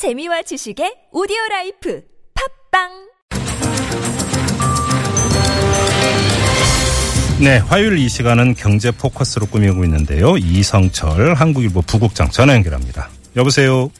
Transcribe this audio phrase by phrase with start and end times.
[0.00, 2.00] 재미와 지식의 오디오 life
[2.70, 2.88] 팟빵
[7.44, 10.38] 네, 화요일 이 시간은 경제 포커스로 꾸미고 있는데요.
[10.38, 13.10] 이성철 한국일보 부국장 전화 연결합니다.
[13.36, 13.90] 여보세요.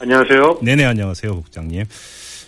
[0.00, 0.58] 안녕하세요.
[0.60, 1.84] 네네 안녕하세요, 국장님.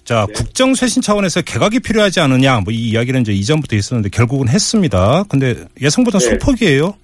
[0.05, 5.23] 자, 국정 쇄신 차원에서 개각이 필요하지 않느냐, 뭐 이 이야기는 이제 이전부터 있었는데 결국은 했습니다.
[5.29, 6.25] 근데 예상보다 네.
[6.25, 6.97] 소폭이에요.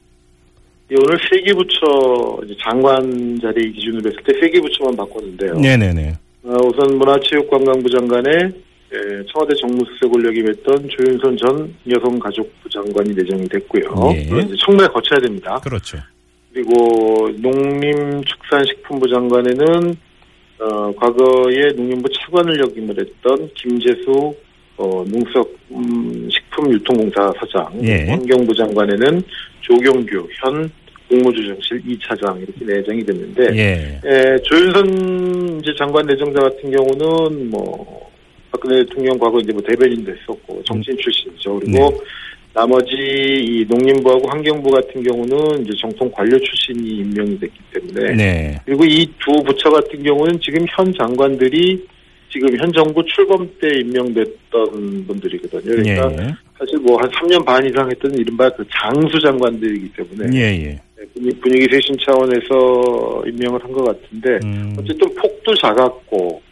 [0.91, 5.55] 예, 오늘 세계부처 이제 장관 자리 기준으로 했을 때 세계부처만 바꿨는데요.
[5.55, 6.15] 네네네.
[6.43, 8.31] 어, 우선 문화체육관광부 장관에
[8.93, 13.85] 예, 청와대 정무수석 권력이 맺던 조윤선 전 여성가족부 장관이 내정이 됐고요.
[14.15, 14.21] 예.
[14.23, 15.61] 이제 청문회 거쳐야 됩니다.
[15.63, 15.99] 그렇죠.
[16.53, 19.97] 그리고 농림축산식품부 장관에는
[20.59, 24.35] 어, 과거에 농림부 차관을 역임을 했던 김재수
[24.77, 25.45] 어, 농수
[26.61, 28.07] 식품유통공사 사장, 예.
[28.07, 29.23] 환경부 장관에는
[29.61, 30.71] 조경규 현
[31.09, 34.01] 공무조정실 2차장 이렇게 내정이 됐는데 예.
[34.05, 38.11] 에, 조윤선 이제 장관 내정자 같은 경우는 뭐
[38.53, 41.59] 박근혜 대통령 과거 이제 뭐 대변인도 했었고 정치인 출신이죠.
[41.61, 41.99] 그리고 네.
[42.53, 48.61] 나머지 이 농림부하고 환경부 같은 경우는 이제 정통 관료 출신이 임명이 됐기 때문에 네.
[48.65, 51.87] 그리고 이 두 부처 같은 경우는 지금 현 장관들이
[52.33, 55.63] 지금 현 정부 출범 때 임명됐던 분들이거든요.
[55.83, 56.50] 그러니까 예.
[56.81, 60.43] 뭐 한 3년 반 이상 했던 이른바 그 장수 장관들이기 때문에 예.
[60.67, 60.79] 예.
[61.15, 66.43] 분위- 분위기 쇄신 차원에서 임명을 한 것 같은데 음, 어쨌든 폭도 작았고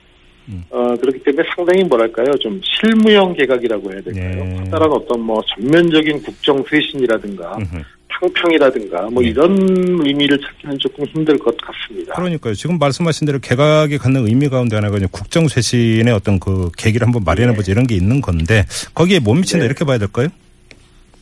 [0.49, 0.65] 음.
[0.71, 4.45] 어, 그렇기 때문에 상당히 뭐랄까요 좀 실무형 개각이라고 해야 될까요?
[4.45, 4.57] 네.
[4.65, 7.83] 커다란 어떤 뭐 전면적인 국정 쇄신이라든가 음흠.
[8.21, 9.29] 탕평이라든가 뭐 네.
[9.29, 9.57] 이런
[10.05, 12.15] 의미를 찾기는 조금 힘들 것 같습니다.
[12.15, 12.55] 그러니까요.
[12.55, 17.55] 지금 말씀하신 대로 개각이 갖는 의미 가운데 하나가 국정 쇄신의 어떤 그 계기를 한번 마련해
[17.55, 19.67] 보자 이런 게 있는 건데 거기에 못 미친다 네.
[19.67, 20.29] 이렇게 봐야 될까요?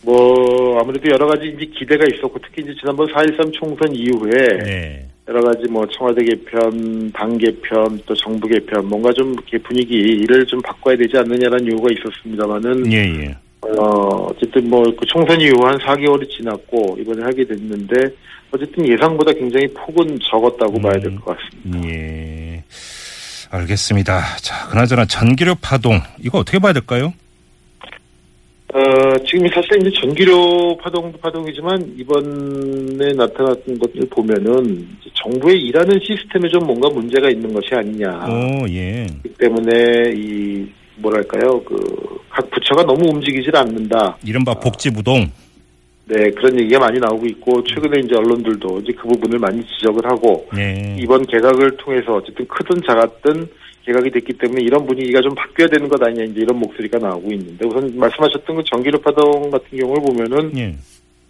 [0.03, 5.09] 뭐 아무래도 여러 가지 이제 기대가 있었고 특히 이제 지난번 4.13 총선 이후에 네.
[5.29, 10.63] 여러 가지 뭐 청와대 개편, 당 개편, 또 정부 개편 뭔가 좀 이렇게 분위기를 좀
[10.63, 13.37] 바꿔야 되지 않느냐라는 요구가 있었습니다만은 예, 예.
[13.79, 17.95] 어 어쨌든 뭐 그 총선 이후 한 4개월이 지났고 이번에 하게 됐는데
[18.53, 20.83] 어쨌든 예상보다 굉장히 폭은 적었다고 음.
[20.83, 21.89] 봐야 될 것 같습니다.
[21.89, 22.63] 예.
[23.51, 24.21] 알겠습니다.
[24.43, 27.13] 자, 그나저나 전기료 파동 이거 어떻게 봐야 될까요?
[28.75, 28.81] 어
[29.25, 36.89] 지금 사실 이제 전기료 파동도 파동이지만 이번에 나타났던 것을 보면은 정부의 일하는 시스템에 좀 뭔가
[36.91, 38.27] 문제가 있는 것이 아니냐.
[38.29, 39.07] 오, 예.
[39.39, 40.67] 때문에 이
[40.97, 42.26] 뭐랄까요 그각
[42.67, 44.19] 부처가 너무 움직이질 않는다.
[44.25, 45.31] 이른바 복지부동.
[46.09, 50.47] 네 그런 얘기가 많이 나오고 있고 최근에 이제 언론들도 이제 그 부분을 많이 지적을 하고
[50.55, 50.97] 네.
[51.01, 53.49] 이번 개각을 통해서 어쨌든 크든 작았든
[53.85, 57.67] 개각이 됐기 때문에 이런 분위기가 좀 바뀌어야 되는 것 아니냐 이제 이런 목소리가 나오고 있는데
[57.67, 60.77] 우선 말씀하셨던 그 전기료 파동 같은 경우를 보면은 예.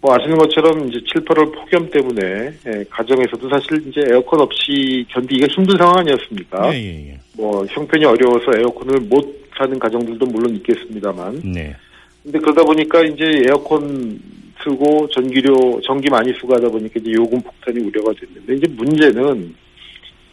[0.03, 5.47] 뭐 아시는 것처럼 이제 7, 8월 폭염 때문에 예, 가정에서도 사실 이제 에어컨 없이 견디기가
[5.55, 6.75] 힘든 상황 아니었습니까?
[6.75, 7.19] 예, 예, 예.
[7.33, 11.75] 뭐 형편이 어려워서 에어컨을 못 사는 가정들도 물론 있겠습니다만 네.
[12.23, 14.21] 근데 그러다 보니까 이제 에어컨
[14.63, 19.55] 쓰고 전기료 전기 많이 쓰고 하다 보니까 이제 요금 폭탄이 우려가 됐는데 이제 문제는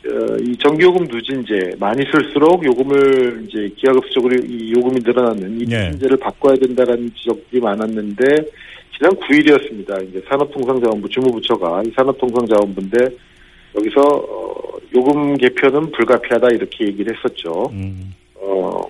[0.06, 5.86] 어, 이 전기요금 누진제 많이 쓸수록 요금을 이제 기하급수적으로 이 요금이 늘어나는 이 네.
[5.86, 8.24] 누진제를 바꿔야 된다라는 지적들이 많았는데
[8.96, 10.10] 지난 9일이었습니다.
[10.10, 12.98] 이제 산업통상자원부 주무부처가 이 산업통상자원부인데
[13.78, 17.70] 여기서 어, 요금 개편은 불가피하다 이렇게 얘기를 했었죠.
[17.72, 18.14] 음.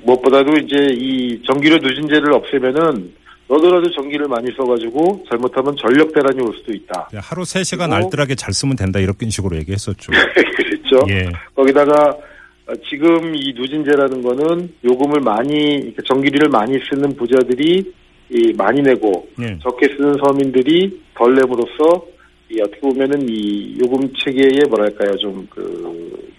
[0.04, 3.12] 어, 무엇보다도 이제 이 전기료 누진제를 없애면은
[3.48, 7.10] 너더라도 전기를 많이 써가지고 잘못하면 전력 대란이 올 수도 있다.
[7.16, 10.12] 하루 3시간 그리고- 알뜰하게 잘 쓰면 된다 이런 식으로 얘기했었죠.
[10.56, 11.00] 그랬죠.
[11.10, 11.30] 예.
[11.56, 12.18] 거기다가
[12.66, 17.94] 어, 지금 이 누진제라는 거는 요금을 많이 전기료를 많이 쓰는 부자들이
[18.30, 19.60] 이 많이 내고 예.
[19.62, 22.06] 적게 쓰는 서민들이 덜 내므로써
[22.50, 26.32] 이 어떻게 보면은 이 요금 체계에 뭐랄까요 좀그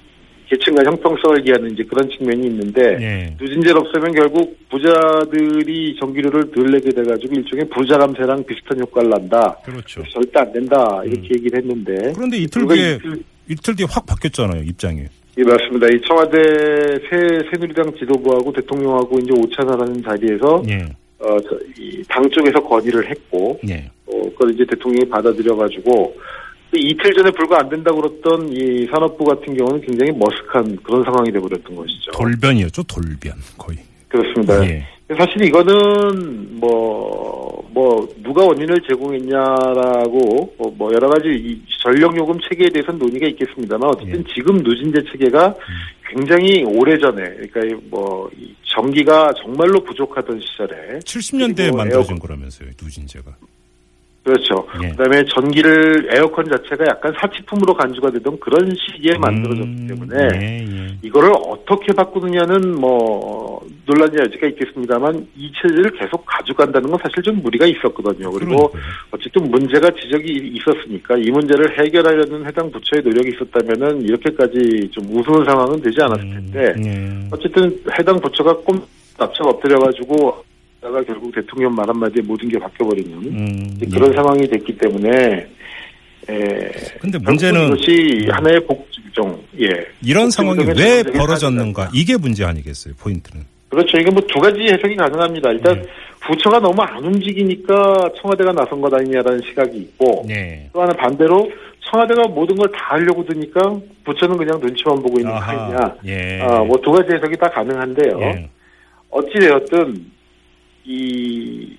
[0.59, 3.37] 계층과 형평성을 기하는 이제 그런 측면이 있는데 예.
[3.41, 9.57] 누진제를 없애면 결국 부자들이 전기료를 덜 내게 돼가지고 일종의 부자 감세랑 비슷한 효과를 난다.
[9.65, 10.03] 그렇죠.
[10.13, 11.37] 절대 안 된다 이렇게 음.
[11.37, 15.03] 얘기를 했는데 그런데 이틀 뒤에 이틀- 이틀 뒤에 확 바뀌었잖아요 입장이.
[15.37, 15.89] 예, 맞습니다.
[15.89, 16.39] 이 청와대
[17.11, 17.19] 새,
[17.51, 20.85] 새누리당 지도부하고 대통령하고 이제 오찬하라는 자리에서, 예.
[21.19, 23.91] 어, 저, 이, 당 쪽에서 건의를 했고, 예.
[24.07, 26.21] 어, 그걸 이제 대통령이 받아들여 가지고, 그
[26.77, 31.75] 이틀 전에 불과 안 된다고 그랬던 이 산업부 같은 경우는 굉장히 머쓱한 그런 상황이 돼버렸던
[31.77, 32.11] 것이죠.
[32.13, 33.79] 돌변이었죠 돌변 거의.
[34.09, 34.65] 그렇습니다.
[34.67, 34.87] 예.
[35.19, 42.99] 사실 이거는 뭐, 뭐, 누가 원인을 제공했냐라고, 뭐, 뭐 여러 가지 이 전력요금 체계에 대해서는
[42.99, 44.35] 논의가 있겠습니다만, 어쨌든 예.
[44.35, 45.55] 지금 누진제 체계가
[46.09, 52.19] 굉장히 오래 전에, 그러니까 이 뭐, 이 전기가 정말로 부족하던 시절에, 70년대에 그리고 만들어진 에어컨-
[52.21, 53.37] 거라면서요 누진제가.
[54.25, 54.67] 그렇죠.
[54.83, 54.89] 예.
[54.89, 60.99] 그다음에 전기를 에어컨 자체가 약간 사치품으로 간주가 되던 그런 시기에 만들어졌기 때문에 음, 예, 예.
[61.03, 67.67] 이거를 어떻게 바꾸느냐는 뭐 논란의 여지가 있겠습니다만 이 체제를 계속 가져간다는 건 사실 좀 무리가
[67.67, 68.31] 있었거든요.
[68.31, 68.83] 그리고 그러니까요.
[69.11, 75.83] 어쨌든 문제가 지적이 있었으니까 이 문제를 해결하려는 해당 부처의 노력이 있었다면은 이렇게까지 좀 우스운 상황은
[75.83, 78.81] 되지 않았을 텐데 음, 어쨌든 해당 부처가 꼼
[79.19, 80.45] 납작 엎드려가지고
[80.85, 83.29] 다가 결국 대통령 말 한마디에 모든 게 바뀌어버리는 예.
[83.31, 83.87] 음, 예.
[83.87, 85.47] 그런 상황이 됐기 때문에
[86.29, 86.71] 에,
[87.01, 89.69] 근데 문제는 이것이 하나의 복종 예
[90.03, 91.89] 이런 상황이 왜 벌어졌는가.
[91.95, 95.89] 이게 문제 아니겠어요 포인트는 그렇죠 이게 뭐 두 가지 해석이 가능합니다 일단 네.
[96.21, 100.69] 부처가 너무 안 움직이니까 청와대가 나선 것 아니냐라는 시각이 있고 네.
[100.75, 101.51] 또 하나 반대로
[101.91, 103.61] 청와대가 모든 걸 다 하려고 드니까
[104.05, 106.43] 부처는 그냥 눈치만 보고 있는 거 아니냐 예.
[106.69, 108.49] 뭐두 가지 해석이 다 가능한데요 예.
[109.11, 110.13] 어찌되었든
[110.85, 111.77] 이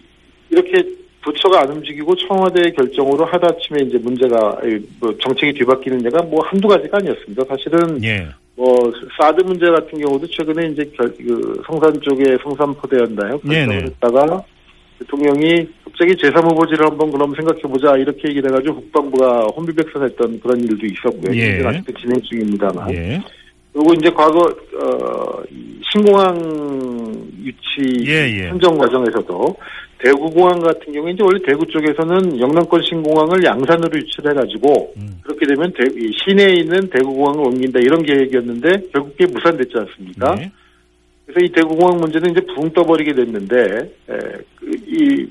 [0.49, 0.83] 이렇게
[1.21, 6.67] 부처가 안 움직이고 청와대의 결정으로 하다침에 이제 문제가 이, 뭐 정책이 뒤바뀌는 데가 뭐 한두
[6.67, 7.43] 가지가 아니었습니다.
[7.49, 8.27] 사실은 예.
[8.55, 13.39] 뭐 사드 문제 같은 경우도 최근에 이제 결, 그 성산 쪽에 성산포대였나요?
[13.43, 13.65] 네네.
[13.65, 14.43] 결정을 했다가
[14.99, 21.35] 대통령이 갑자기 제3후보지를 한번 그럼 생각해보자 이렇게 얘기를 해가지고 국방부가 혼비백산했던 그런 일도 있었고요.
[21.35, 21.65] 예.
[21.65, 22.93] 아직도 진행 중입니다만.
[22.93, 23.21] 예.
[23.75, 26.33] 그리고 이제 과거 어, 이 신공항
[27.43, 28.47] 유치 예, 예.
[28.47, 29.57] 선정 과정에서도
[29.99, 35.19] 대구공항 같은 경우에 이제 원래 대구 쪽에서는 영남권 신공항을 양산으로 유치를 해가지고 음.
[35.23, 40.35] 그렇게 되면 대, 이 시내에 있는 대구공항을 옮긴다 이런 계획이었는데 결국 그게 무산됐지 않습니까?
[40.35, 40.51] 네.
[41.25, 43.55] 그래서 이 대구공항 문제는 이제 붕 떠버리게 됐는데
[44.09, 44.17] 에,
[44.55, 45.27] 그, 이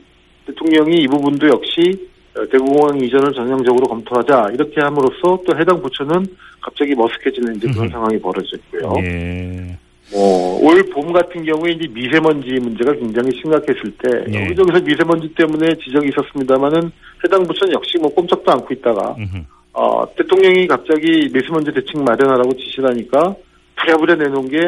[0.46, 2.13] 대통령이 이 부분도 역시 어,
[2.50, 6.26] 대구공항 이전을 전향적으로 검토하자 이렇게 함으로써 또 해당 부처는
[6.60, 7.88] 갑자기 머쓱해지는 이제 그런.
[7.88, 8.94] 상황이 벌어졌고요.
[9.04, 9.78] 예.
[10.12, 14.44] 뭐, 올봄 같은 경우에 이제 미세먼지 문제가 굉장히 심각했을 때, 예.
[14.44, 16.90] 여기저기서 미세먼지 때문에 지적이 있었습니다만은
[17.24, 19.38] 해당 부처는 역시 뭐 꼼짝도 않고 있다가, 음흠.
[19.72, 23.34] 어, 대통령이 갑자기 미세먼지 대책 마련하라고 지시를 하니까
[23.76, 24.58] 부랴부랴 내놓은 게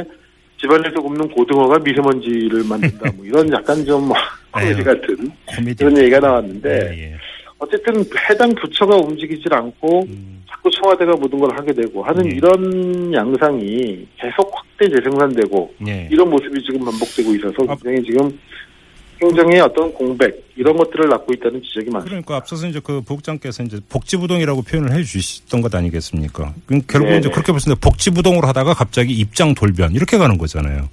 [0.60, 3.12] 집안에서 굽는 고등어가 미세먼지를 만든다.
[3.16, 4.10] 뭐 이런 약간 좀
[4.52, 4.84] 코미디 에휴.
[4.84, 5.30] 같은.
[5.78, 7.16] 그런 얘기가 나왔는데, 예, 예.
[7.58, 12.36] 어쨌든 해당 부처가 움직이질 않고 음, 자꾸 청와대가 모든 걸 하게 되고 하는 예.
[12.36, 16.08] 이런 양상이 계속 확대 재생산되고 예.
[16.10, 17.76] 이런 모습이 지금 반복되고 있어서 아.
[17.76, 18.38] 굉장히 지금
[19.22, 22.04] 행정의 어떤 공백 이런 것들을 낳고 있다는 지적이 많습니다.
[22.04, 26.52] 그러니까 앞서서 이제 그 부국장께서 이제 복지부동이라고 표현을 해 주셨던 것 아니겠습니까?
[26.86, 27.18] 결국 네네.
[27.18, 30.90] 이제 그렇게 보시는데 복지부동으로 하다가 갑자기 입장 돌변 이렇게 가는 거잖아요.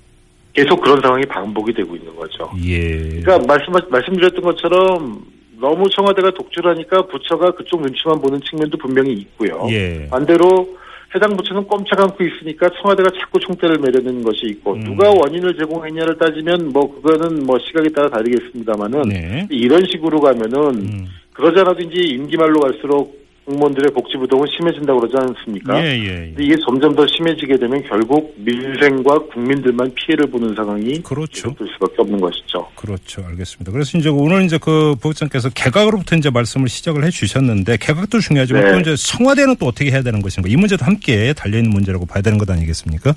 [0.53, 2.49] 계속 그런 상황이 반복이 되고 있는 거죠.
[2.63, 3.21] 예.
[3.21, 9.67] 그러니까 말씀 말씀드렸던 것처럼 너무 청와대가 독주하니까 부처가 그쪽 눈치만 보는 측면도 분명히 있고요.
[9.69, 10.07] 예.
[10.09, 10.77] 반대로
[11.15, 14.83] 해당 부처는 꼼짝 않고 있으니까 청와대가 자꾸 총대를 매려는 것이 있고 음.
[14.83, 19.47] 누가 원인을 제공했냐를 따지면 뭐 그거는 뭐 시각에 따라 다르겠습니다만은 네.
[19.51, 21.07] 이런 식으로 가면은 음.
[21.33, 25.83] 그러지 않아도 이제 임기 말로 갈수록 공무원들의 복지 부동은 심해진다고 그러지 않습니까?
[25.83, 26.07] 예, 예.
[26.27, 31.49] 근데 이게 점점 더 심해지게 되면 결국 민생과 국민들만 피해를 보는 상황이 그렇죠.
[31.49, 32.67] 계속될 수밖에 없는 것이죠.
[32.75, 33.23] 그렇죠.
[33.27, 33.71] 알겠습니다.
[33.71, 38.71] 그래서 이제 오늘 이제 그 부국장께서 개각으로부터 이제 말씀을 시작을 해 주셨는데 개각도 중요하지만 네.
[38.71, 42.21] 또 이제 청와대는 또 어떻게 해야 되는 것인가 이 문제도 함께 달려 있는 문제라고 봐야
[42.21, 43.13] 되는 것 아니겠습니까?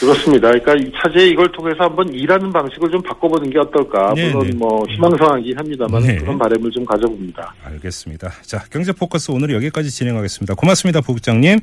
[0.00, 0.50] 그렇습니다.
[0.50, 4.14] 그러니까 이 차제 이걸 통해서 한번 일하는 방식을 좀 바꿔보는 게 어떨까.
[4.14, 4.56] 네, 물론 네.
[4.56, 6.16] 뭐 희망사항이긴 합니다만 네.
[6.16, 7.54] 그런 바람을 좀 가져봅니다.
[7.64, 8.30] 알겠습니다.
[8.42, 10.54] 자, 경제 포커스 오늘 여기까지 진행하겠습니다.
[10.54, 11.58] 고맙습니다, 부국장님.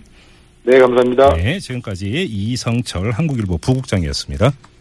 [0.64, 1.30] 네, 감사합니다.
[1.36, 4.52] 네, 지금까지 이성철 한국일보 부국장이었습니다.